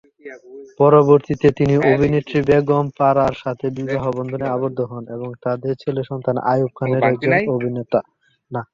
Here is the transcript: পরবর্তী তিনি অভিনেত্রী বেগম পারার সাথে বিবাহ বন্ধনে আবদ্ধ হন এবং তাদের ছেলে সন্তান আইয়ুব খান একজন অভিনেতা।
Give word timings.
পরবর্তী 0.79 1.33
তিনি 1.59 1.73
অভিনেত্রী 1.91 2.39
বেগম 2.49 2.85
পারার 2.99 3.33
সাথে 3.43 3.65
বিবাহ 3.77 4.03
বন্ধনে 4.17 4.45
আবদ্ধ 4.55 4.79
হন 4.91 5.03
এবং 5.15 5.29
তাদের 5.45 5.73
ছেলে 5.81 6.01
সন্তান 6.09 6.35
আইয়ুব 6.51 6.71
খান 6.77 6.89
একজন 7.09 7.31
অভিনেতা। 7.55 7.99